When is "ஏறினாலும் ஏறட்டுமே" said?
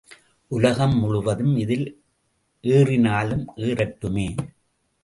2.63-4.27